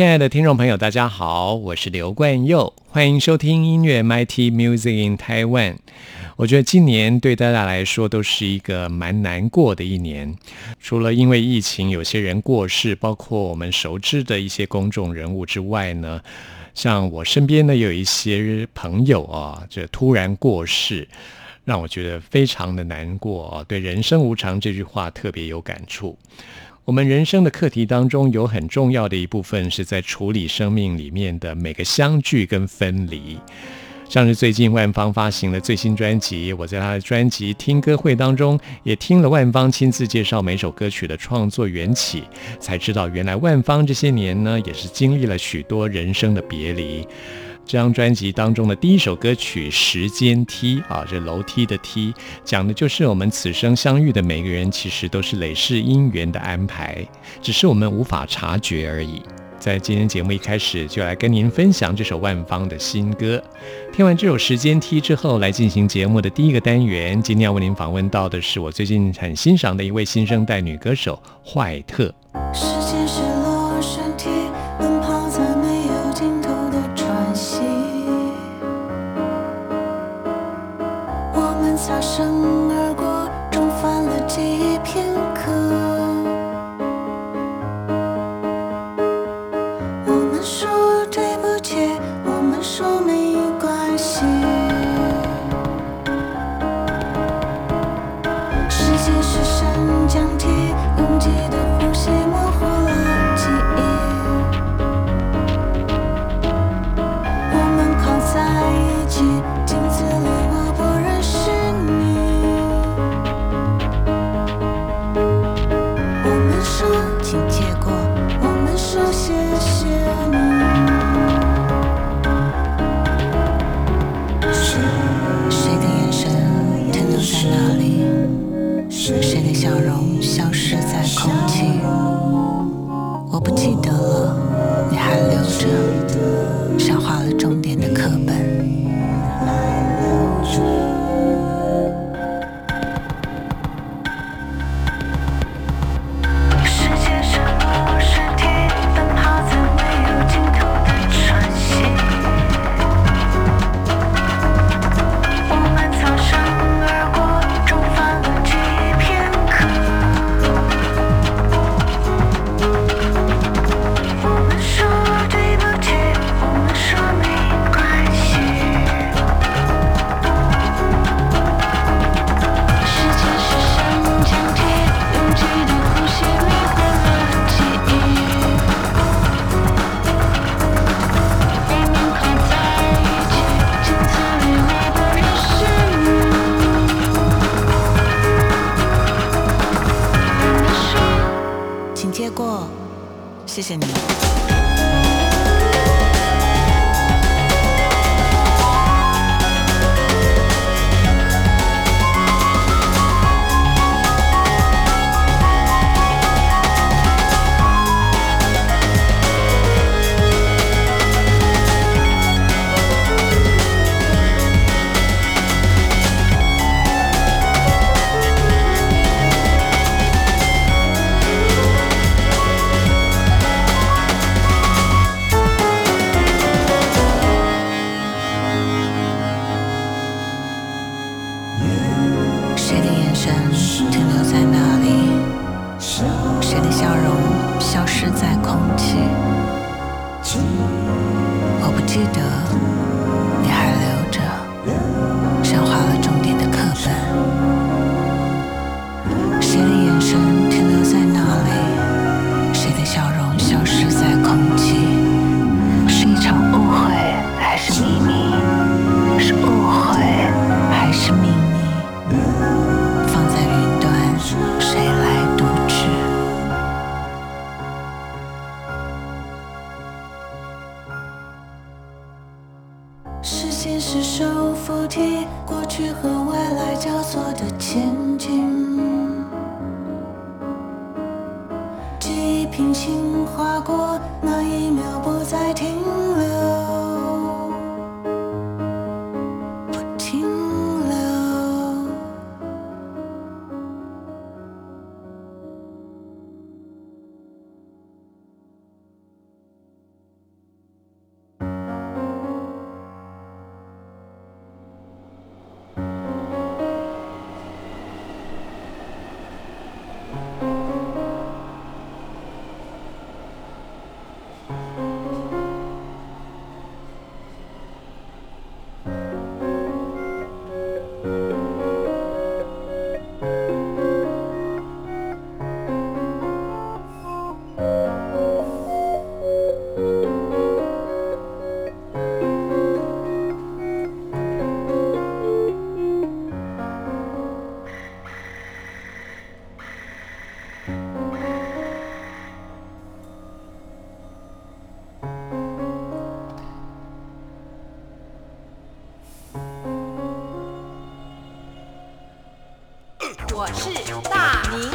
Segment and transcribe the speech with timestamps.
[0.00, 5.76] 亲爱的听众朋友，大家好，我是刘冠佑，欢迎收听音乐 MIT Music in Taiwan。
[6.36, 10.34] 我觉得今年对大家来说都是一个蛮难过的一年，
[10.80, 16.18] 除了因为疫情有些人过世，包括我们熟知的一些公众人物之外呢，
[16.74, 21.06] 像我身边呢有一些朋友啊，这突然过世，
[21.66, 23.64] 让我觉得非常的难过啊。
[23.68, 26.16] 对“人生无常”这句话特别有感触。
[26.90, 33.38] 我们人生的课题当中，有很重要的一部分是在处理生命里面的每个相聚跟分离。
[34.08, 42.24] 像是最近万芳发行了最新专辑，我在他的专辑听歌会当中也听了万芳亲自介绍每首歌曲的创作缘起，
[42.58, 47.06] 才知道原来万芳这些年呢，也是经历了许多人生的别离。
[47.70, 52.12] 这张专辑当中的第一首歌曲《时间梯》啊，这楼梯的梯，
[52.44, 57.06] 讲的就是我们此生相遇的每个人，其实都是累世姻缘的安排，
[57.40, 59.22] 只是我们无法察觉而已。
[59.60, 63.40] 在今天节目一开始，就来跟您分享这首万芳的新歌。
[63.92, 67.22] 听完这首《时间梯》之后，来进行节目的第一个单元。
[67.22, 72.12] 今天要为您访问到的是我最近很欣赏的一位新生代女歌手坏特。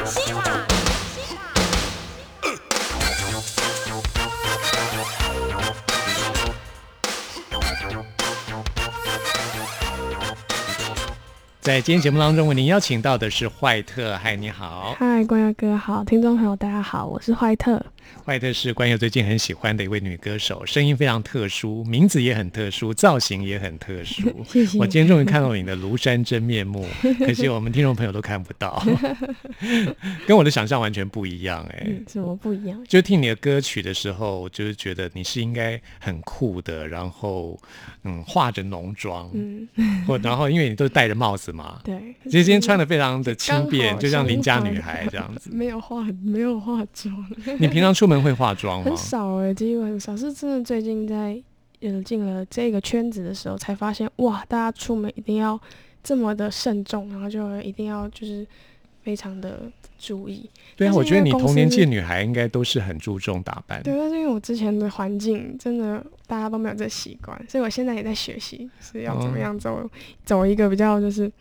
[0.05, 1.41] 西瓜，西瓜
[11.59, 17.83] 在今天节目当中，为您邀请到的是坏特，嗨，你好，嗨，关耀哥好，听众朋友大家好，我是坏特。
[18.25, 24.23] 坏特是关佑最近很喜欢的一位女歌手，声音非常特殊，名字也很特殊，造型也很特殊。
[24.47, 26.85] 谢谢我今天终于看到你的庐山真面目，
[27.19, 28.83] 可惜我们听众朋友都看不到，
[30.25, 32.83] 跟我的想象完全不一样哎、嗯，什么不一样？
[32.87, 37.59] 就听你的歌曲的时候，就是觉得你是应该很酷的，然后
[38.03, 39.67] 嗯化着浓妆，嗯，
[40.07, 42.15] 或然后因为你都戴着帽子嘛，对。
[42.25, 45.49] 其实今天穿的非常的轻便，就像邻家女孩这样子。
[45.53, 47.25] 没有化，没有化妆，
[47.59, 48.97] 你平常出门会化妆吗很？
[48.97, 50.15] 少哎、几乎很少。
[50.15, 51.41] 是真的最近在
[51.79, 55.59] 呃进了这个圈子的时候，才发现哇，大家出门一定要
[56.03, 58.45] 这么的慎重，然后就一定要就是
[59.01, 60.49] 非常的注意。
[60.75, 63.81] 对啊，我觉得你因为公司同年纪的女孩应该都是很注重打扮。
[63.81, 69.89] 对，但是因为我之前的环境真的大家都没有这习惯，所以我现在也在学习是要怎么哦样走、
[70.23, 71.31] 走一个比较就是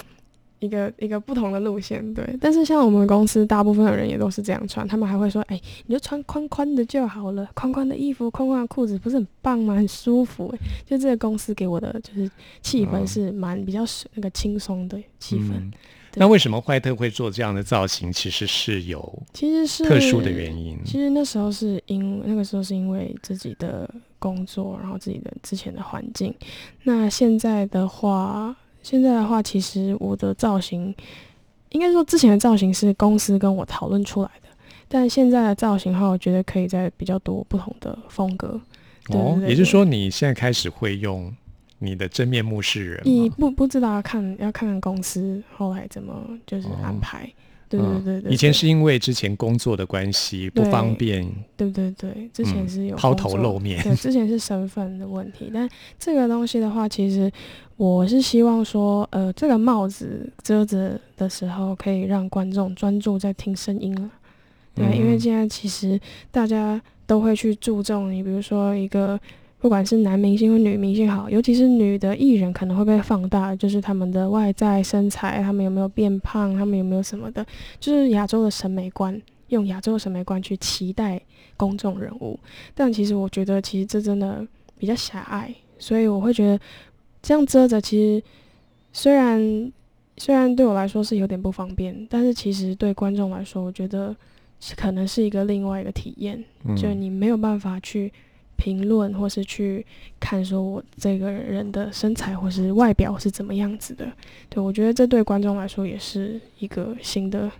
[0.64, 2.14] 一个一个不同的路线。
[2.14, 9.75] 对，但是像我们公司大部分的人也都是这样穿，他们还会说：“哎、你就穿宽宽的就好了，宽宽的衣服、宽宽的裤子，不是很棒吗？
[9.75, 12.31] 很舒服、哎，就这个公司给我的就是
[12.62, 13.84] 气氛嗯是蛮比较
[14.14, 15.50] 那个轻松的气氛。
[15.52, 15.72] 嗯
[16.16, 18.12] 那为什么怀特会做这样的造型？
[18.12, 20.78] 其实是有其实是特殊的原因。
[20.84, 26.32] 其实那时候是因那个时候是因为自己的工作，然后自己的之前的环境。
[26.84, 30.94] 那现在的话，现在的话，其实我的造型，
[31.70, 34.48] 应该说之前的造型是公司跟我讨论出来的，
[34.86, 38.60] 但现在的造型的话，我觉得可以在比较多不同的风格。
[39.06, 41.34] 对哦，也就是说你现在开始会用
[41.78, 43.00] 你的真面目示人？
[43.04, 47.25] 你不不知道要看要看看公司后来怎么就是安排。
[47.25, 47.35] 对
[47.78, 51.26] 对对对以前是因为之前工作的关系不方便
[51.57, 53.83] 对对对，之前嗯是有抛头露面。
[53.83, 57.31] 对，之前是身份的问题，但这个东西的话，其实
[57.76, 64.11] 我是希望说，呃，这个帽子遮着的时候，可以让观众专注在听声音了。
[64.75, 66.00] 对，因为嗯现在其实
[66.31, 69.19] 大家都会去注重你，比如说一个
[69.64, 77.42] 不管是男明星或女明星好，尤其是女的艺人，可能会被放大，就是他们的外在身材，他们有没有变胖，他们有没有什么的，
[77.80, 79.18] 就是亚洲的审美观，
[79.49, 81.18] 用亚洲的审美观去期待
[81.56, 82.38] 公众人物。
[82.75, 86.61] 但其实我觉得，其实这真的比较狭隘，所以我会觉得
[87.23, 88.23] 这样遮着，其实
[88.92, 89.73] 虽然
[90.18, 94.14] 虽然对我来说是有点不方便，但是其实对观众来说，我觉得
[94.61, 98.12] 是可能是一个另外一个体验，嗯就你没有办法去
[98.56, 99.84] 评论或是去
[100.18, 104.11] 看说我这个人的身材或是外表是怎么样子的。
[104.49, 107.50] 对我觉得这对观众来说也是一个新的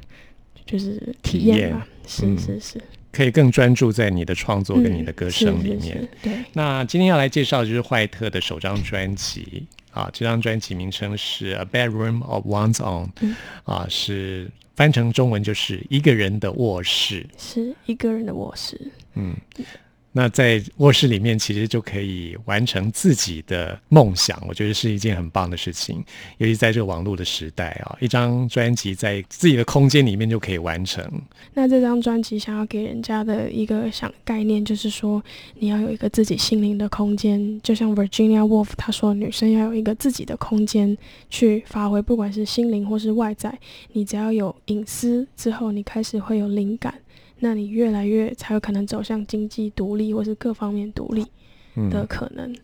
[0.65, 1.75] 就是体体验。
[2.07, 2.83] 是嗯是是，
[3.13, 5.99] 可以更专注在你的创作跟嗯你的歌声里面。
[5.99, 6.45] 是对。
[6.53, 13.35] 那今天要来介绍就是坏特的首张专辑啊，这张专辑名称是《A Bedroom of One's Own》嗯
[13.65, 17.27] 啊，是翻成中文就是一个人的卧室。
[17.39, 18.79] 是一个人的卧室，
[19.15, 19.35] 嗯，
[20.17, 26.05] 那在卧室里面，其实就可以完成自己的梦想，我觉得是一件很棒的事情。
[26.39, 31.05] 尤其在这个网络的时代啊，一张专辑在自己的空间里面就可以完成。
[31.53, 35.21] 那这张专辑想要给人家的一个想概念，就是说
[35.59, 40.97] 你要有一个自己心灵的空间，就像 Virginia Woolf 她说，女生要有一个自己的空间
[41.29, 43.59] 去发挥，不管是心灵或是外在，
[43.93, 46.95] 你只要有隐私之后，你开始会有灵感。
[47.45, 51.29] 那你越来越才有可能走向经济独立，或是各方面独立的
[52.01, 52.57] 嗯，可能。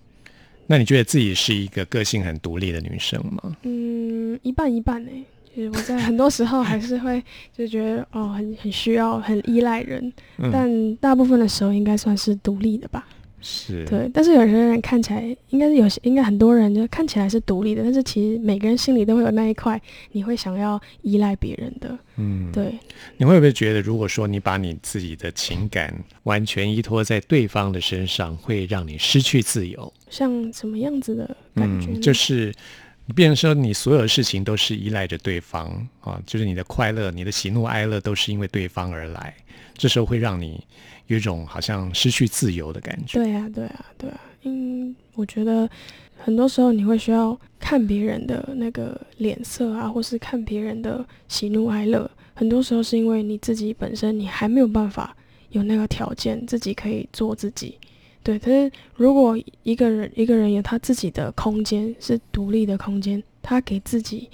[0.66, 3.54] 那你觉得自己是一个个性很独立的女生吗？
[3.64, 5.10] 嗯，一半一半呢、
[5.54, 7.22] 就是我在很多时候还是会
[7.54, 13.06] 就觉得哦，很很需要，很依赖人，嗯，但大部分的时候应该算是独立的吧。
[13.40, 19.80] 是，对，但是有些人看起来，应该是有些，应该很多人就看起来是独立的，但是其实每个人心里都会有那一块，
[20.12, 21.99] 你会想要依赖别人的。
[22.16, 22.78] 嗯，对，
[23.16, 25.94] 你会不会觉得，如果说你把你自己的情感
[26.25, 29.90] 完全依托在对方的身上，会让你失去自由？
[30.11, 31.92] 像什么样子的感觉？
[31.92, 32.52] 嗯，就是
[33.06, 39.35] 你变成说你所有的事情都是依赖着对方啊，就是你的快乐、你的喜怒哀乐都是因为对方而来，
[39.75, 40.62] 这时候会让你
[41.11, 43.19] 有一种好像失去自由的感觉。
[43.19, 44.21] 对啊，对啊，对啊。
[44.43, 45.69] 嗯，我觉得
[46.17, 52.09] 很多时候你会需要看别人的那个脸色啊，或是看别人的喜怒哀乐。
[52.33, 55.14] 很多时候是因为你自己本身你还没有办法
[55.50, 57.76] 有那个条件，自己可以做自己。
[58.23, 64.31] 对，可是如果一个人一个人有他自己的空间，是独立的空间，他给自己，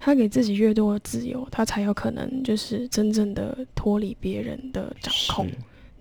[0.00, 5.54] 他给自己越多的自由，他才有可能就是真正的脱离别人的掌控是。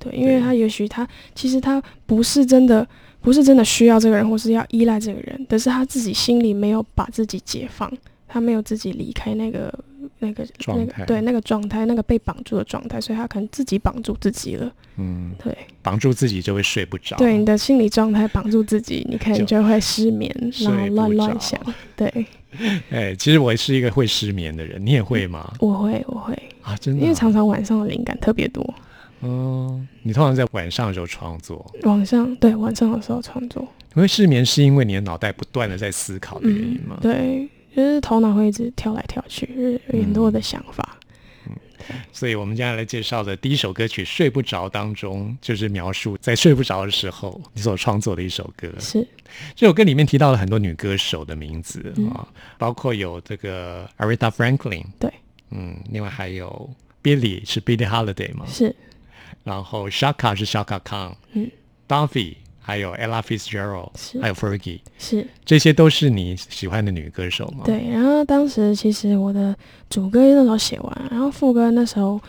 [0.10, 2.88] 对，因为他也许他其实他不是真的
[3.22, 7.92] 不是真的需要这个人，或是要依赖这个人，但是他自己心里没有把自己解放，
[8.28, 9.74] 他没有自己离开那个
[10.20, 14.72] 那个那状态个对那个状态，那个被绑住的状态，所以他可能自己绑住自己了。
[14.98, 17.18] 嗯，对，绑住自己就会睡不着。
[17.18, 21.60] 对，你的心理状态绑住自己，你可能就就会失眠，然后乱乱想。
[21.98, 22.26] 对，
[22.90, 25.54] 哎，其实我是一个会失眠的人，你也会吗？
[25.60, 28.64] 我会我会，啊，真的啊、因为常常晚上的灵感特别多，
[29.26, 33.68] 嗯，你通常在晚上的时候创作，晚上对晚上的时候创作。
[33.94, 36.98] 你会失眠是因为你的脑袋不断的在思考的原因吗？
[36.98, 40.98] 嗯对，就是头脑会一直跳来跳去，就是有很多的想法。
[41.02, 41.56] 嗯
[42.12, 48.68] 所以我们接下来介绍的第一首歌曲《睡不着》当中，就是描述在睡不着的时候你所创作的一首歌。
[48.80, 49.08] 是，
[49.56, 52.28] 这首歌里面提到了很多女歌手的名字、嗯啊，
[52.58, 55.14] 包括有这个 Aretha Franklin，对，
[55.52, 56.68] 嗯，另外还有
[57.04, 58.76] Billie 是 Billie Holiday 吗，是，
[59.46, 61.50] 然后 Shaka 是 Shaka Khan，嗯
[61.88, 67.88] d u f f y 还有 Ella Fitzgerald，是还有 Fergie，是，这些都是你喜欢的女歌手吗？，对。
[67.92, 69.56] 然后当时其实我的
[69.88, 72.20] 主歌那时候写完，然后副歌那时候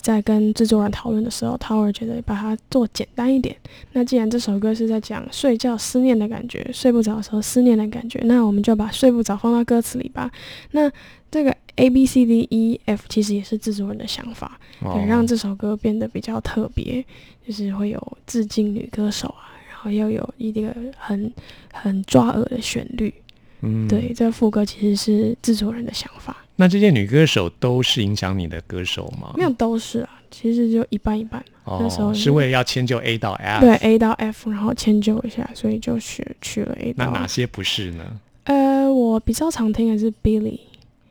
[0.00, 3.54] 在跟制作人讨论的时候，Tower 觉得把它做简单一点。
[3.92, 10.30] 那既然这首歌是在讲睡觉思念的感觉，睡不着的时候思念的感觉，那我们就把睡不着放到歌词里吧。
[10.70, 10.90] 那
[11.30, 17.04] 这个 A B C D E F 其实也是制作人的想法，哦对，让这首歌变得比较特别，
[17.46, 21.32] 就是会有致敬女歌手啊，然后又有一个很
[21.72, 23.12] 很抓耳的旋律。
[23.64, 29.32] 嗯对，这副歌其实是制作人的想法，那这些女歌手都是影响你的歌手吗？
[29.36, 31.42] 没有都是啊，其实就一半一半。
[31.64, 33.64] 那时哦，候是为了要迁就 A 到 F。
[33.64, 37.04] 对 A 到 F，然后迁就一下，所以就取取了 A 到。
[37.04, 38.04] 那哪些不是呢
[38.44, 40.58] 呃，我比较常听的是 Billy，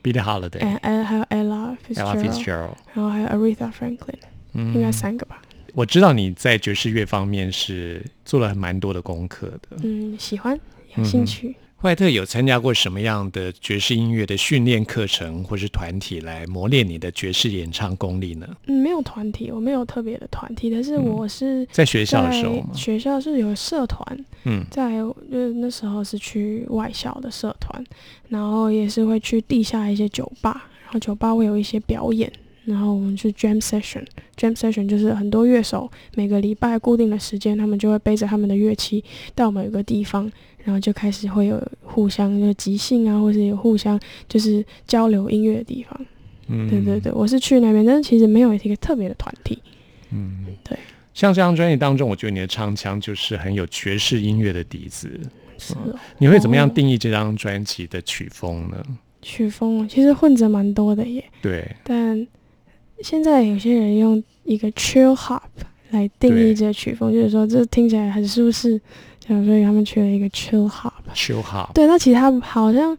[0.03, 4.20] ？Billie Holiday、哎哎，还有 Ella Ella Fitzgerald，Fitzgerald，然后还有 Aretha Franklin，
[4.53, 5.41] 嗯应该三个吧。
[5.74, 9.77] 我知道你在爵士乐方面是做了蛮多的功课的。
[9.84, 10.60] 嗯，喜欢，
[10.96, 11.55] 有兴趣。
[11.82, 18.48] 怀特有参加过什么样的爵士音乐的训练课程或是团体来磨练你的爵士演唱功力呢？
[18.68, 22.70] 嗯，没有团体，我没有特别的团体，但是嗯我是在学校的时候吗？
[22.76, 27.84] 学校是有社团，嗯在就是那时候是去外校的社团，
[28.30, 32.32] 然后也是会去地下一些酒吧，然后酒吧会有一些表演，
[32.65, 39.03] 然后我们去 jam session，jam session 就是很多乐手每个礼拜固定的时间，他们就会背着他们的乐器
[39.34, 40.32] 到某一个地方，
[40.63, 44.00] 然后就开始会有互相就即兴啊，或是有互相
[44.30, 46.06] 就是交流音乐的地方。
[46.53, 49.58] 嗯对对对，我是去那边，但是其实没有一个特别的团体。
[50.12, 50.77] 嗯，对。
[51.13, 55.20] 像这张专辑当中，我觉得你的唱腔就是很有爵士音乐的底子。
[55.58, 58.84] 是哦你会怎么样哦定义这张专辑的曲风呢？
[59.22, 61.24] 曲风其实混着蛮多的耶。
[61.41, 62.27] 对，但
[63.03, 65.41] 现在有些人用一个 chill hop
[65.89, 68.79] 来定义这个曲风，就是说这听起来很舒适，
[69.20, 70.91] 这样所以他们取了一个 chill hop。
[71.13, 72.98] chill hop，对，那其他好像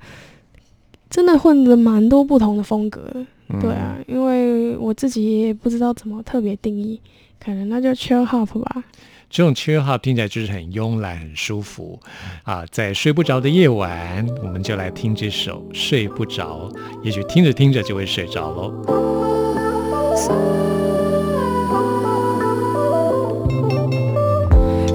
[1.09, 3.27] 真的混着蛮多不同的风格的。
[3.49, 6.99] 嗯对啊，因为我自己也不知道怎么特别定义，
[7.39, 8.83] 可能那就 chill hop 吧。
[9.29, 12.01] 这种 chill hop 听起来就是很慵懒、很舒服
[12.45, 12.65] 啊。
[12.71, 16.71] 在睡不着的夜晚，我们就来听这首《睡不着》，
[17.03, 19.62] 也许听着听着就会睡着喽。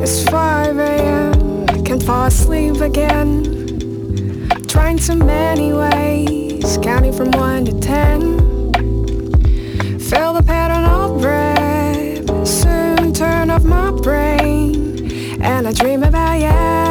[0.01, 1.67] It's 5 a.m.
[1.83, 4.47] Can't fall asleep again.
[4.67, 8.37] Trying so many ways, counting from 1 to 10.
[9.99, 12.47] Feel the pattern of breath.
[12.47, 15.41] Soon turn off my brain.
[15.41, 16.86] And I dream about you.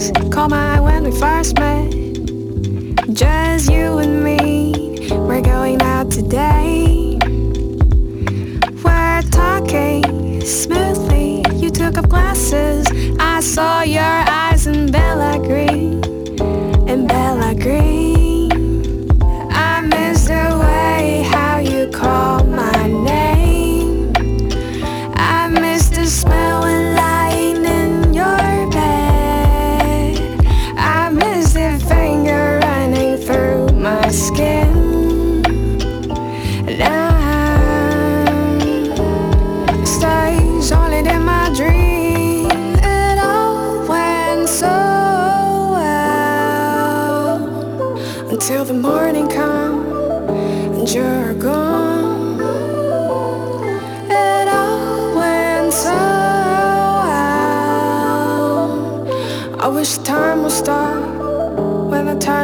[0.00, 1.90] Face caught my when we first met.
[3.12, 7.18] Just you and me, we're going out today.
[8.84, 11.44] We're talking smoothly.
[11.54, 12.86] You took off glasses.
[13.18, 14.29] I saw your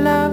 [0.01, 0.26] love.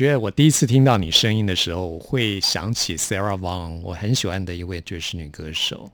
[0.00, 5.90] 觉得我第一次听到你声音的时候，我会想起 Sarah Vaughan，我很喜欢的一位爵士女歌手。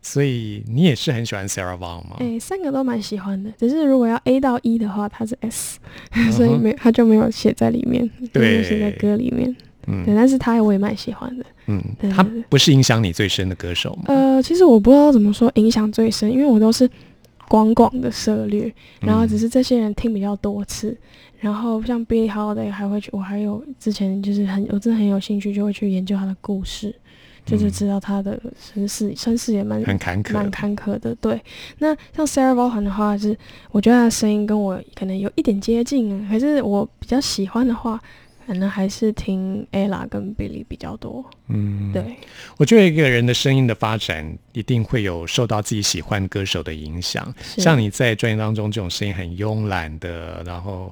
[0.00, 2.18] 所以你也是很喜欢 Sarah Vaughan 吗？
[2.20, 5.80] 哎、三个都蛮喜欢的，只是如果要 A 到 E 的话，它是 S，、
[6.30, 9.50] 所以没它就没有写在里面，没有写在歌里面。
[9.88, 11.44] 嗯对，但是他我也蛮喜欢的。
[11.66, 11.82] 嗯，
[12.14, 14.04] 她不是影响你最深的歌手吗？
[14.06, 16.88] 呃，其实我不知道怎么说影响最深，因为我都是
[17.48, 20.96] 广广的涉猎，然后嗯只是这些人听比较多次，
[21.38, 26.94] 然后像 Billie Holiday 还会去，我还有之前就是很我真的很有兴趣，就会去研究他的故事，
[27.46, 30.34] 就是嗯知道他的身世，身世也蛮很坎坷。
[30.34, 31.14] 蛮坎坷的。
[31.14, 31.40] 对，
[31.78, 33.36] 那像 Sarah Vaughan 的话是，
[33.70, 37.98] 我觉得他的声音跟我可能有一点接近啊，可是我比较喜欢的话，
[38.48, 41.22] 可能还是听 Ella 跟 Billy 比较多。
[41.48, 42.16] 嗯，对，
[42.56, 47.34] 我觉得一个人的声音的发展，一定会有受到自己喜欢歌手的影响。
[47.42, 50.90] 像你在专业当中这种声音很慵懒的，然后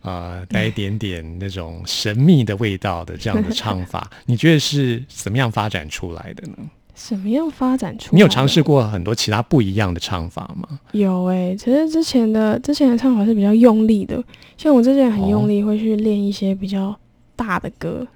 [0.00, 6.56] 呃 带一点点那种神秘的味道的这样的唱法，你觉得是怎么样发展出来的呢？
[6.94, 8.14] 什么样发展出？
[8.14, 10.78] 你有尝试过很多其他不一样的唱法吗？
[10.92, 14.22] 有诶、其实之前的之前的唱法是比较用力的，
[14.56, 16.96] 像我之前很用力，会去练一些比较
[17.34, 18.06] 大的歌，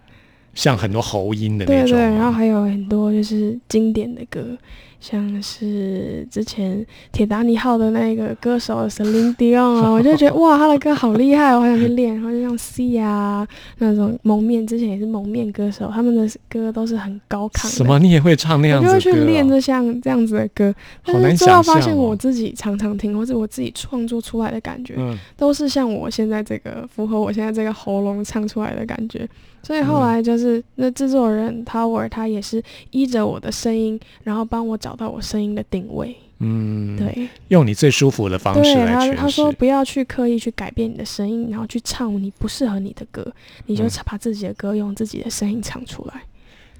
[0.55, 4.57] 像很多喉音的那种对对，然后还有很多就是经典的歌，
[5.01, 12.15] 像是之前铁达尼号的那个歌手 Celine Dion 啊， 我就觉得哇，他的歌好厉害，我好想去练。
[12.15, 13.47] 然后就像 C 啊
[13.79, 17.69] 那种蒙面，之前也是蒙面歌手，他们的歌都是很高亢的。
[17.69, 19.25] 什么你也会唱那样我就会子的歌、哦？
[19.25, 22.17] 去练这像这样子的歌，好难但是最后发现我哦。
[22.17, 29.29] 自己常常听，或者我自己创作出来的感觉，嗯，都是像我现在这个符合我现在这个喉咙唱出来的感觉。
[29.61, 36.17] 所以嗯后来就是那制作人 Tower 他也是依着我的声音，然后帮我找到我声音的定位。
[36.41, 39.15] 嗯，对，用你最舒服的方式对来诠释。
[39.17, 43.27] 他他说不要去刻意去改变你的声音，然后去唱你不适合你的歌，
[43.67, 46.23] 你就嗯把自己的歌用自己的声音唱出来。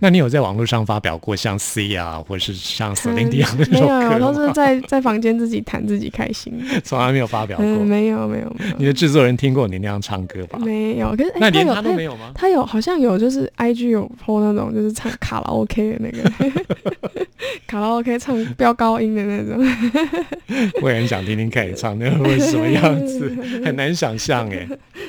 [0.01, 4.53] 那你有在网络上发表过像 C 啊，或者是像 Celine Dion 那嗯没首歌有，都是？
[4.53, 6.53] 在 在房间自己弹自己开心。
[6.85, 7.67] 从来没有发表过。
[7.67, 10.59] 嗯，没有没有没有你的制作人听过你那样唱歌吧？
[10.61, 12.31] 没有，可是、哎那连他有他他都没有吗？
[12.35, 16.31] 他有好像有就是 I G 有 po 那种就是唱 卡拉 OK 的那个
[17.67, 19.59] 卡拉 OK 唱飙高音的那种，
[20.83, 23.29] 我也很想听听看你唱那个会是什么样子，
[23.65, 24.67] 很难想象哎。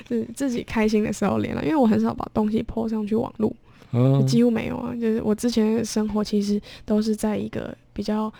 [0.09, 3.53] 就是自己开心的时候连了，因为我很少把东西 po 上去网络，
[3.91, 4.93] 嗯，几乎没有啊。
[4.95, 8.31] 就是我之前的生活其实都是在一个比较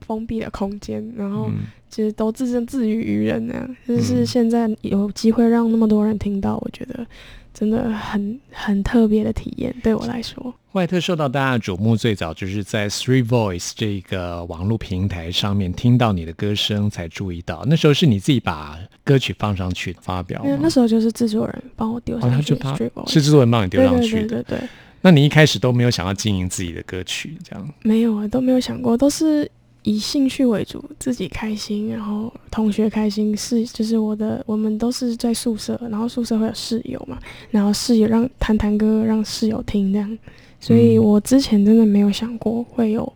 [0.00, 3.76] 封闭的空间，然后嗯其实都自证自娱于人那样。
[3.86, 7.06] 就是嗯现在有机会让那么多人听到，我觉得
[7.54, 10.54] 真的很很特别的体验，对我来说。
[10.72, 17.64] 外特受到大家的瞩目，最早就是在 Three Voice 这个网络平台上面听到你的歌声才注意到。
[17.66, 20.58] 那时候是你自己把歌曲放上去发表吗？
[20.60, 24.28] 那时候就是制作人帮我丢哦，上去他就他是制作人帮你丢上去的。
[24.28, 24.68] 对对对，
[25.00, 27.74] 那你一开始都没有想要经营自己的歌曲，这样？
[27.82, 29.50] 没有啊，都没有想过，都是
[29.84, 37.18] 以兴趣为主，自己开心，然后同学开心，是就是我的，我们都是在宿舍，然后宿舍会有室友嘛，
[37.50, 40.18] 然后室友让弹弹歌让室友听这样，
[40.60, 43.10] 所以嗯我之前真的没有想过会有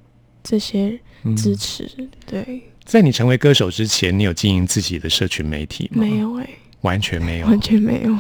[0.45, 1.91] 这些嗯支持，
[2.25, 6.05] 对，在你成为歌手之前，你有经营自己的社群媒体吗？
[6.05, 6.49] 没，有哎、
[6.83, 8.13] 完全没有，完全没有，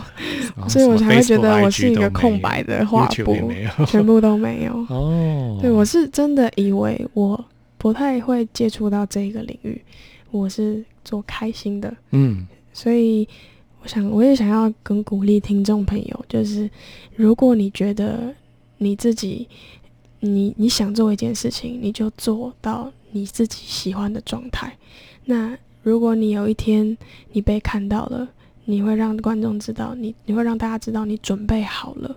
[0.56, 3.52] 哦所以我才会觉得我是一个空白的画布。
[3.86, 4.72] 全部都没有。
[4.90, 7.44] 哦，对，我是真的以为我
[7.76, 9.80] 不太会接触到这个领域，
[10.30, 12.46] 我是做开心的，嗯。
[12.72, 13.28] 所以
[13.82, 16.70] 我想我也想要跟鼓励听众朋友，就是
[17.14, 18.34] 如果你觉得
[18.78, 19.46] 你自己
[20.20, 24.72] 你你想做一件事情，你就做到你自己喜欢的状态。
[25.24, 26.96] 那如果你有一天
[27.32, 28.26] 你被看到了，
[28.64, 32.16] 你会让观众知道你，你会让大家知道你准备好了。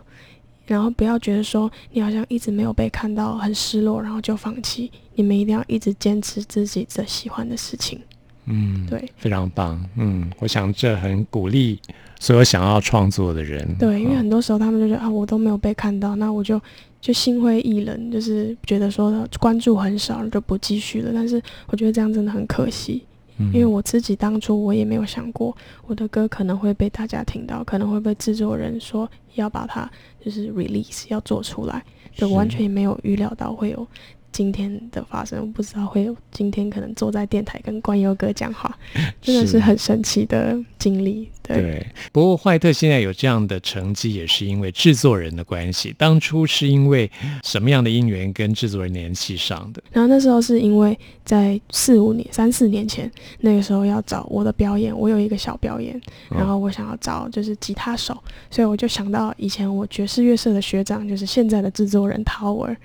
[0.66, 4.92] 然后不要觉得说你好像一直没有被看到，很失落，然后就放弃。
[5.14, 8.00] 你们一定要一直坚持自己的喜欢的事情。
[8.46, 9.84] 嗯，对非常棒。
[9.96, 11.80] 嗯，我想这很鼓励
[12.20, 13.76] 所有想要创作的人。
[13.80, 16.62] 对，因为哦很多时候他们就觉得啊，我都没有被看到，那我就
[17.00, 21.12] 就心灰意冷，就是觉得说关注很少，就不继续了。
[21.14, 25.56] 但是我觉得这样真的很可惜，嗯因为我自己当初我也没有想过，
[25.88, 29.90] 我的歌可能会被大家听到，可能会被制作人说要把它
[30.24, 31.84] 就是 release 要做出来，
[32.16, 33.88] 对我完全也没有预料到会有。
[34.36, 38.78] 今天的发生，我不知道会有今天可能坐在电台跟关优哥讲话，
[39.22, 41.30] 真的是很神奇的经历。
[41.42, 45.96] 对，对，不过怀特现在有这样的成绩，也是因为制作人的关系。
[45.98, 47.10] 当初是因为
[47.46, 49.82] 什么样的因缘跟制作人联系上的？
[49.94, 55.96] 然后那时候是因为在四五年、三四年前，那个时候要找我的表演，我有一个小表演，
[56.32, 58.22] 哦然后我想要找就是吉他手，
[58.52, 62.76] 所以我就想到以前我爵士乐社的学长，就是现在的制作人 Tower。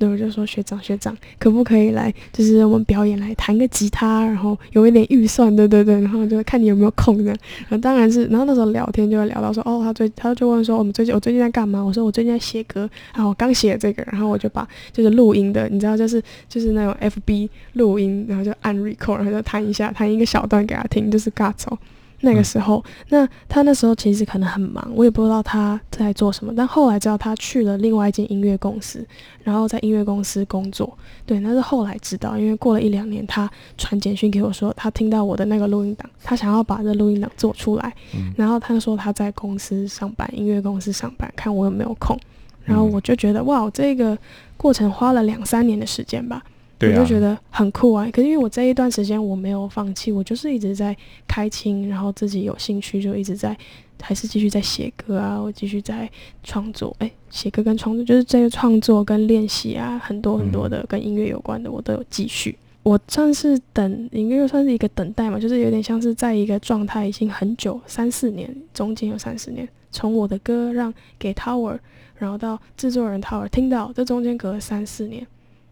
[0.00, 7.36] 对，我就说学长学长，可不可以来，就是我们表演来弹个吉他，然后有一点预算，对对对，然后就看你有没有空这样。
[7.68, 11.82] 然后当然是，然后那时候聊天就会聊到说，哦，他最他就问说我们最近我最近在干嘛？
[11.82, 21.76] 我说我最近在写歌，然后我刚写这个，然后我就把就是录音的，你知道就是就是那种 FB 录音，然后就按 record，然后就弹一下，弹一个小段给他听，就是尬走。
[22.20, 26.52] 那个时候，那他那时候其实可能很忙，我也不知道他在做什么。
[26.54, 29.06] 但后来知道他去了另外一间音乐公司，
[29.42, 30.96] 然后在音乐公司工作。
[31.24, 37.94] 对，那是后来知道，因为过了一两年，他传简讯给我说，他听到我的那个录音档，他想要把这录音档做出来。
[38.14, 42.18] 嗯然后他说他在公司上班，音乐公司上班，看我有没有空。
[42.64, 44.16] 然后我就觉得哇，这个
[44.56, 46.42] 过程花了两三年的时间吧。
[46.80, 48.08] 对啊我就觉得很酷啊。
[48.10, 50.96] 可是因为我这一段时间我没有放弃，我就是一直在
[51.28, 53.56] 开青，然后自己有兴趣就一直在，
[54.00, 56.10] 还是继续在写歌啊，我继续在
[56.42, 56.96] 创作。
[56.98, 62.56] 哎，写歌跟创作就是这个创作跟练习啊，很多很多的跟音乐有关的，我都有继续。
[62.82, 71.78] 我算是等音乐，算是一个等待嘛，就是有点像是在一个状态已经很久，三四年，中间有三四年，从我的歌让给 Tower，
[72.16, 75.26] 然后到制作人 Tower 听到，这中间隔了三四年，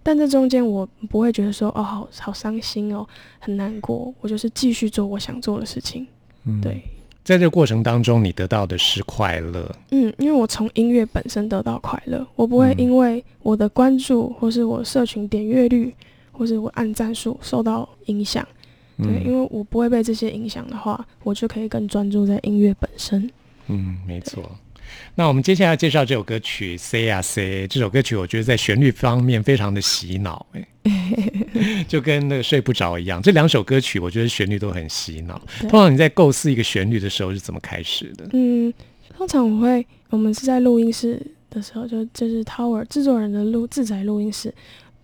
[0.08, 3.06] 但这中间我不会觉得说哦好好伤心哦，
[3.38, 6.06] 很难过，我就是继续做我想做的事情。
[6.46, 6.80] 嗯，对，
[7.22, 9.70] 在这个过程当中，你得到的是快乐。
[9.90, 15.94] 嗯，因为我从音乐本身得到快乐，我不会嗯因为我的关注或是我社群点阅率
[16.32, 18.42] 或是我按赞数受到影响。
[18.96, 23.30] 对，因嗯为我不会被这些影响的话，我就可以更专注在音乐本身。
[23.66, 24.42] 嗯，没错。
[25.14, 27.64] 那我们接下来介绍这首歌曲《Say 啊 Say》。
[27.66, 30.68] 这首歌曲我觉得在旋律方面非常的洗脑，哎，
[31.88, 33.20] 就跟那个睡不着一样。
[33.22, 35.40] 这两首歌曲我觉得旋律都很洗脑。
[35.60, 38.28] 通常你在构思一个旋律的时候是怎么开始的？
[38.32, 38.72] 嗯，
[39.16, 41.20] 通常我会，我们是在录音室
[41.50, 44.54] 的时候，就就是 Tower 制作人的录自宅录音室，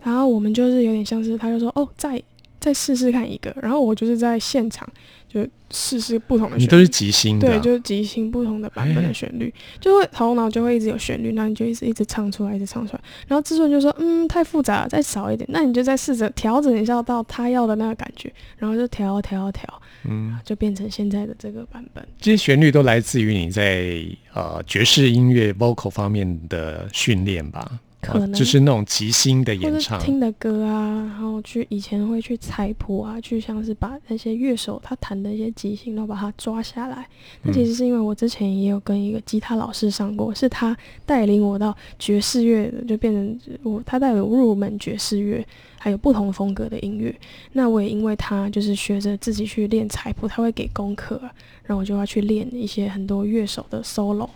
[0.03, 2.21] 然后我们就是有点像是，他就说哦，再
[2.59, 4.87] 再试试看一个，然后我就是在现场
[5.35, 13.01] 就试试不同的旋律，你都是即兴的啊、对，就是即兴不同的版本哎的旋律，就会头脑就会一直有旋律，那你就一直一直唱出来，一直唱出来。
[13.27, 15.45] 然后制作人就说，嗯，太复杂了，再少一点。
[15.51, 22.07] 那你就再试着调整一下到他要的那个感觉，然后就调调调，嗯，就变成现在的这个版本。
[22.21, 24.01] 这些旋律都来自于你在
[24.33, 27.69] 呃爵士音乐 vocal 方面的训练吧？
[28.05, 29.99] 可能啊就是那种即兴的或演唱。
[29.99, 37.07] 听的歌啊，然后去以前会去采谱啊，去像是把那些乐手他弹的一些即兴然后把它抓下来。
[37.41, 45.45] 那其实是因为我之前也有跟一个吉他老师上过，是他带领我到爵士乐的，就变成我他带我入门爵士乐，
[45.77, 47.13] 还有不同风格的音乐。
[47.53, 51.19] 那我也因为他就是学着自己去练采谱，他会给功课，
[51.63, 54.29] 然后我就要去练一些很多乐手的 solo。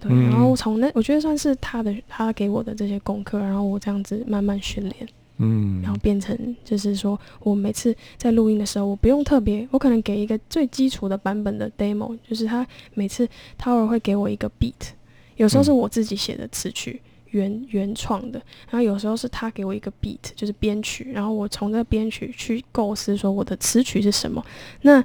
[0.00, 5.08] 对，嗯然后从那我觉得算是他的他给我的这些功课，然后我这样子慢慢训练，
[5.38, 5.82] 嗯。
[5.82, 13.28] 然后变成就是说我每次在录音的时候，我不用特别，我可能给一个最基础的版本的 demo，就是他每次
[13.60, 14.92] Tower 会给我一个 beat，
[15.36, 17.00] 有时候是我自己写的词曲。
[17.32, 24.42] 原原创的，然后有时候是他给我一个 beat，就是编曲，然后我从这个编曲去构思说我的词曲是什么。
[24.80, 25.04] 那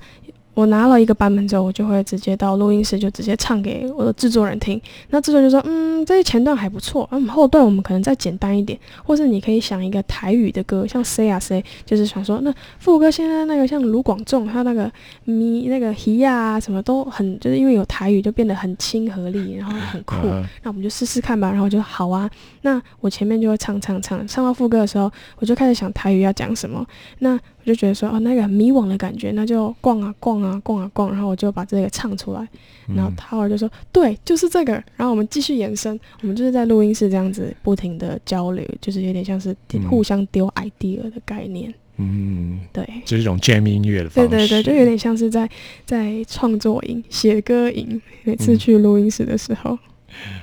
[0.53, 4.79] 我拿了一个版本之后，我就会直接到录音室，就直接唱给我的制作人听。
[5.09, 14.91] 那制作人就说：“嗯，这些前段还不错，嗯，后段我们可能再简单一点，或是你可以想一个台语的歌，像 say 啊 say，就是想说那副歌现在那个像卢广仲，还有那个
[15.25, 20.15] 咪那个 He 啊，什么都很，就是因为有台语就变得很亲和力，然后很酷。
[20.23, 21.49] 嗯那我们就试试看吧。
[21.49, 22.29] 然后我就好啊，
[22.61, 26.85] 那我前面就会唱唱唱，唱到副歌的时候，我就开始想台语要讲什么。
[27.19, 32.47] 那我就觉得说，哦，那个很迷惘的感觉，那就逛啊逛啊逛啊逛，然后我就把这个唱出来。
[32.93, 34.73] 然后嗯 Tower 就说，对，就是这个。
[34.97, 41.73] 然后我们继续延伸，我们就是在录音室这样子不停的交流，就是有点像是嗯互相丢 idea 的概念。
[41.97, 42.85] 嗯，对。
[43.05, 44.29] 就是一种 jam 音乐的方式。
[44.29, 45.49] 对对对，就有点像是在
[45.85, 48.01] 在创作营、写歌营。
[48.23, 49.77] 每次嗯去录音室的时候，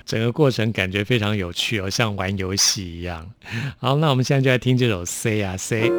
[0.06, 3.30] 整个过程感觉非常有趣哦，像玩游戏一样。
[3.78, 5.90] 好，那我们现在就来听这首《Say 啊 Say》。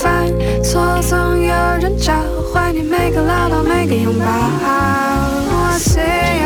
[0.00, 0.26] 犯
[0.64, 2.14] 错总有人教，
[2.50, 4.24] 怀念每个唠叨，每个拥抱。
[4.24, 6.39] 我 say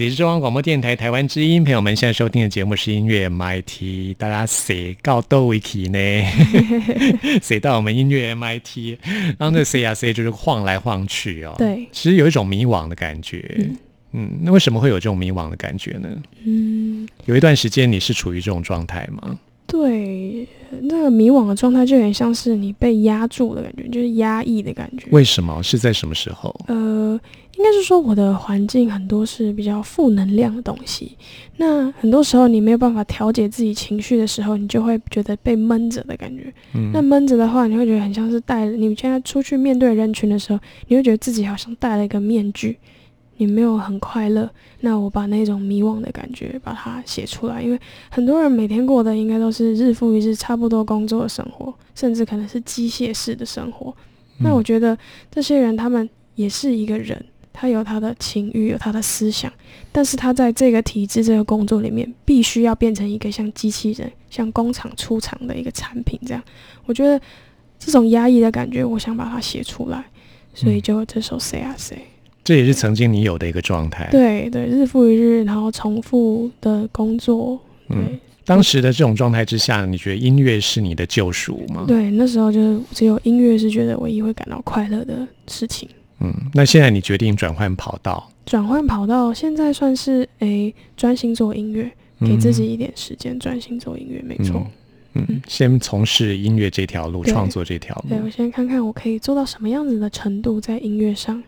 [0.00, 5.98] 里是中央广播电台台湾之音，朋友们现在收听的节目是音乐 MIT，大家谁告都维奇呢？
[7.42, 8.96] 谁到我们音乐 MIT，
[9.38, 13.44] 然后那 C 啊 C 就是晃来晃去哦，对其实有一种迷惘的感觉，
[14.12, 16.08] 嗯那为什么会有这种迷惘的感觉呢？
[16.46, 19.38] 嗯，有一段时间你是处于这种状态吗？
[19.66, 20.48] 对，
[20.80, 25.06] 那个迷惘的状态就有点像是你被压住的感觉，就是压抑的感觉。
[25.10, 25.62] 为什么？
[25.62, 26.52] 是在什么时候？
[26.66, 27.20] 呃，
[27.60, 31.14] 应该是说我的环境很多是比较负能量的东西。
[31.58, 36.50] 那很多时候你没有办法调节自己情绪的时候，你就会觉得被闷着的感觉。
[36.72, 38.72] 嗯那闷着的话，你会觉得很像是戴了。
[38.72, 42.78] 你现在出去面对人群的时候，你会觉得自己好像戴了一个面具，
[43.36, 44.48] 你没有很快乐。
[44.80, 53.94] 那我把那种迷惘的感觉把它写出来，因为很多人每天过的应该都是日复一日差不多工作的生活，甚至可能是机械式的生活。
[54.38, 54.96] 那我觉得
[55.30, 59.52] 这些人他们也是一个人，他有他的情欲，有他的思想，
[59.92, 66.42] 但是他在这个体制、这个工作里面，必须要变成一个像机器人、像工厂出厂的一个产品这样。
[66.86, 67.20] 我觉得
[67.78, 70.04] 这种压抑的感觉，我想把它写出来，
[70.54, 71.98] 所以就这首《Say 啊 Say》。
[72.42, 85.88] 这也是曾经你有的一个状态。，对对，日复一日，然后重复的工作，对、嗯，当时的这种状态之下，你觉得音乐是你的救赎吗？，对，那时候就是只有音乐是觉得唯一会感到快乐的事情。
[86.20, 94.66] 嗯，那现在你决定转换跑道，转换跑道，现在算是诶专心做音乐，给自己一点时间专心做音乐，没错。
[95.14, 98.10] 嗯，嗯，先从事音乐这条路，创作这条路。
[98.10, 101.42] 对我先看看我可以做到什么样子的程度在音乐上。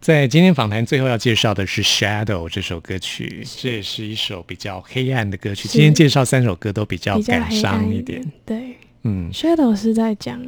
[0.00, 5.66] 在今天访谈最后要介绍的是《Shadow》这首歌曲，这也是一首比较黑暗的歌曲。
[5.66, 8.22] 今天介绍三首歌都比较感伤一点。。
[8.44, 10.42] 对嗯，Shadow 是在讲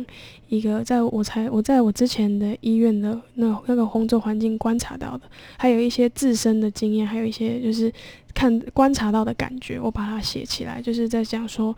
[0.49, 5.23] 一个在我才我在我之前的医院的那那个工作环境观察到的，
[5.57, 7.93] 还有一些自身的经验，还有一些就是
[8.35, 11.75] 看观察到的感觉，我把它写起来，就是在讲说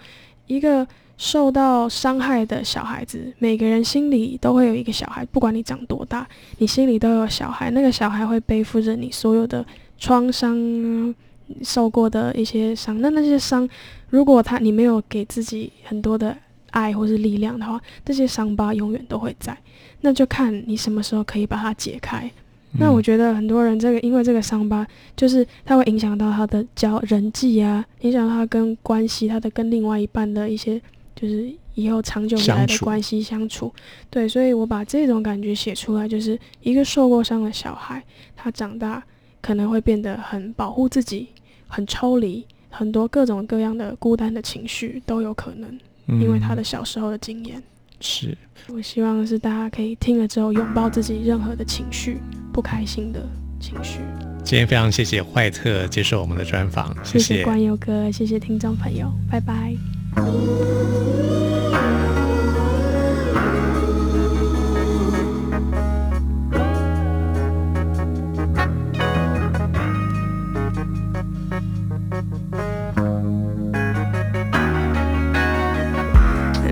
[0.47, 0.87] 一个
[1.19, 6.27] 受到伤害的小孩子，每个人心里都会有一个小孩，不管你长多大，
[6.59, 9.64] 你心里都有小孩，那个小孩会背负着你所有的
[9.99, 11.14] 创伤啊，
[11.62, 13.01] 受过的一些伤。
[13.03, 13.69] 那那些伤，
[14.09, 16.35] 如果他你没有给自己很多的
[16.71, 19.57] 爱或是力量的话，这些伤疤永远都会在。
[20.01, 22.31] 那就看你什么时候可以把它解开。
[22.79, 30.81] 那我觉得很多人这个因为这个伤疤，就是它会影响到他的交人际啊，影响到他跟关系，他的跟另外一半的一些，
[31.16, 33.73] 就是以后长久以来的关系相处。
[34.09, 38.01] 对，所以我把这种感觉写出来，就是一个受过伤的小孩，
[38.37, 39.03] 他长大
[39.41, 41.27] 可能会变得很保护自己，
[41.66, 45.81] 很抽离，很多各种各样的孤单的情绪都有可能，嗯
[46.19, 47.63] 因为他的小时候的经验。
[48.03, 48.37] 是
[48.69, 52.19] 我希望是大家可以听了之后拥抱自己任何的情绪，
[52.51, 53.21] 不开心的
[53.61, 53.99] 情绪。
[54.43, 59.77] 今天非常谢谢坏特接受我们的专访，谢谢谢关佑哥，谢谢听众朋友，拜拜。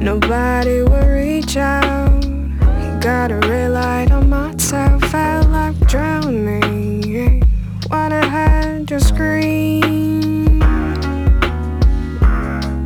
[0.09, 2.23] Nobody will reach out.
[2.99, 5.03] Gotta rely on myself.
[5.11, 7.43] Felt like drowning.
[7.91, 10.63] Wanna had to scream.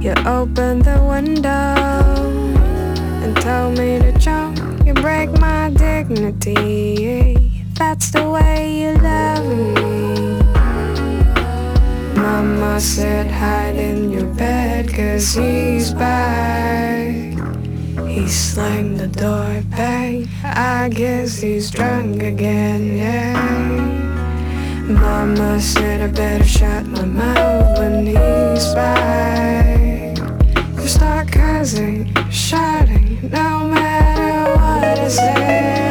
[0.03, 1.77] You open the window
[3.23, 4.59] and tell me to jump.
[4.85, 7.39] You break my dignity.
[7.75, 10.43] That's the way you love me.
[12.21, 17.02] Mama said hide in your bed cause he's back.
[18.33, 20.27] Slammed the door bang.
[20.43, 23.35] I guess he's drunk again, yeah.
[24.89, 30.17] Mama said I better shut my mouth when he's back.
[30.81, 35.82] You start cursing, shouting, no matter what I say.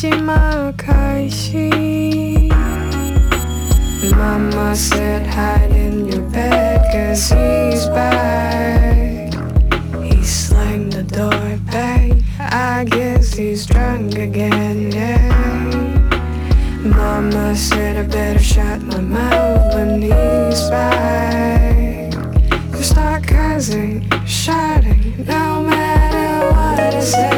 [0.00, 0.76] 마지막
[4.14, 9.34] Mama said hide in your bed cause he's back.
[10.04, 15.32] He slammed the door back I guess he's drunk again, yeah.
[16.84, 22.12] Mama said I better shut my mouth when he's back.
[22.70, 27.37] Just start cursing, shouting, no matter what I say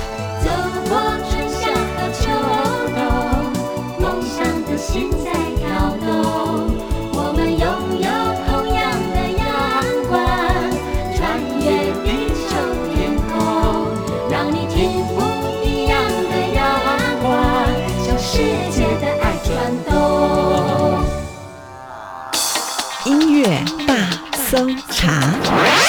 [24.51, 25.80] 搜查。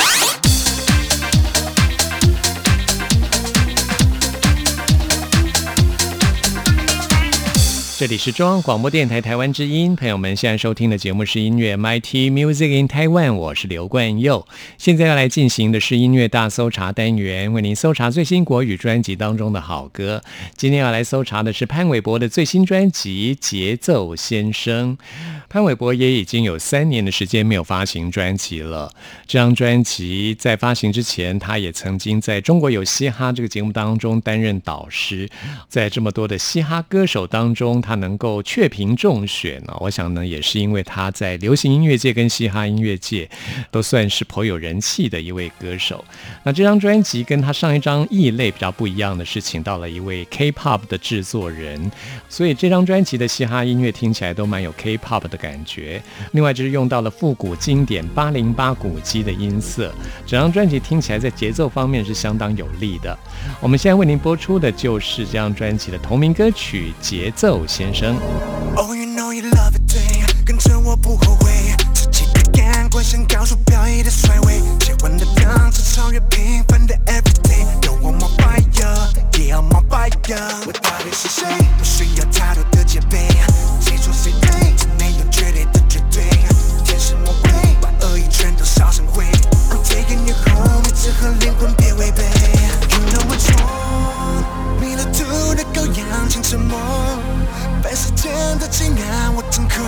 [8.03, 14.45] 这里是中央广播电台台湾之音，朋友们现在收听的节目是音乐 MIT Music in Taiwan，我是刘冠佑。
[14.77, 20.21] 现在要来进行的是音乐大搜查单元，为您搜查最新国语专辑当中的好歌。
[20.57, 24.99] 今天要来搜查的是潘玮柏的最新专辑《节奏先生》。
[25.49, 28.93] 潘玮柏也已经有三年的时间没有发行专辑了。
[29.29, 35.29] 这张专辑在发行之前，他也曾经在中国有嘻哈这个节目当中担任导师。
[35.69, 43.29] 在这么多的嘻哈歌手当中，他他能够确评中选呢，我想呢，也是因为他在流行音乐界跟嘻哈音乐界
[43.71, 46.03] 都算是颇有人气的一位歌手。
[46.43, 51.93] 那这张专辑跟他上一张《异类》比较不一样的是，请到了一位 K-pop 的制作人，
[52.31, 56.03] 所以这张专辑的嘻哈音乐听起来都蛮有 K-pop 的感觉。
[56.31, 59.93] 另外就是用到了复古经典八零八鼓机的音色，
[60.27, 63.15] 整张专辑听起来在节奏方面是相当有力的。
[63.61, 68.15] 我们现在为您播出的就是这张专辑的同名歌曲《节奏先生》。
[68.77, 71.75] Oh, you know you love it，跟着我不后悔。
[71.95, 77.65] 自己的感官像高手表演的帅位，切换的档次超越平凡的 everyday。
[77.87, 80.37] 有我 more fire，也要 more fire。
[80.67, 81.47] 我到底是谁？
[81.79, 83.27] 不需要太多的戒备，
[83.81, 84.75] 谁说谁对？
[84.77, 86.25] 只没有绝对的绝对。
[86.85, 87.51] 天使魔鬼，
[87.81, 89.25] 把恶意全都烧成灰。
[89.71, 92.23] I'm taking you home，一直和灵魂别违背。
[92.91, 94.45] You know what's wrong？
[94.79, 96.79] 迷了途的羔羊，请沉默。
[97.93, 99.85] 被时间的惊讶我真空，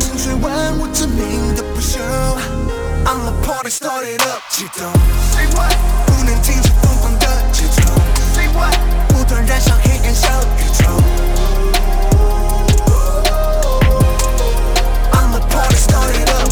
[0.00, 1.98] 成全万物之名的不朽。
[3.04, 4.90] I'm the party started up，启动。
[5.34, 5.76] Say what？
[6.06, 7.82] 不能停止疯狂的节奏。
[8.34, 8.74] Say what？
[9.08, 10.84] 不断燃烧黑暗小宇宙。
[15.12, 16.48] I'm the party started up，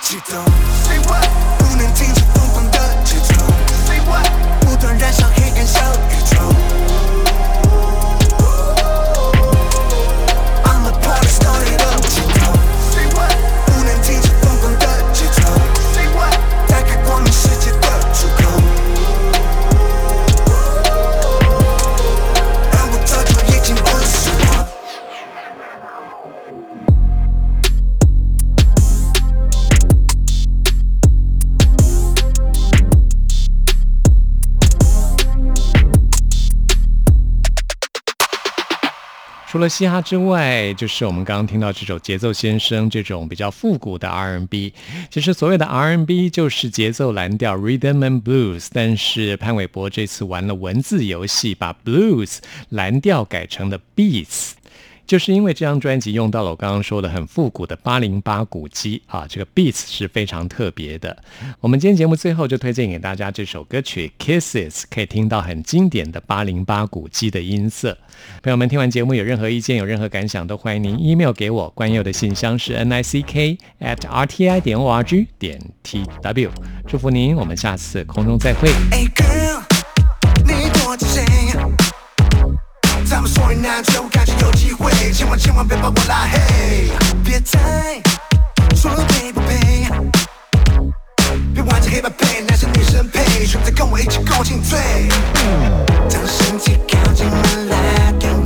[0.00, 0.42] 激动。
[0.84, 1.28] Say what？
[1.58, 3.34] 不能停止疯狂的节奏。
[3.86, 4.26] Say what？
[4.60, 6.36] 不断燃烧黑暗小宇宙。
[10.64, 11.83] I'm a party started
[39.55, 44.73] 除了嘻哈之外，就是我们刚刚听到这首《节奏先生》这种比较复古的 R&B。
[45.09, 54.54] 其实所谓的 R&B 就是节奏蓝调 （Rhythm and Blues），但是潘玮柏这次玩了文字游戏，把 Blues 蓝调改成了 Beats。
[55.07, 61.15] 就是因为这张专辑用到了我刚刚说的很复古的八零八鼓机啊，这个 beats 是非常特别的。
[61.59, 67.97] 我们今天节目最后就推荐给大家这首歌曲《Kisses》，可以听到很经典的八零八鼓机的音色。
[68.41, 71.69] 朋友们听完节目有任何意见、有任何感想，都欢迎您 email 给我。
[71.69, 76.49] 关佑的信箱是 n i c k at r t i 点 o r g 点 t w。
[76.87, 78.69] 祝福您，我们下次空中再会。
[78.89, 79.61] Hey girl，
[80.45, 81.44] 你躲着谁？
[83.25, 86.91] 们说你难追，我感觉有机会，千万千万别把我拉黑，
[87.23, 87.59] 别再
[88.75, 89.87] 说配不配，
[91.51, 95.09] 别玩这黑白配，男生女生配，选择跟我一起共进退，
[96.07, 98.44] 当身体靠近门来。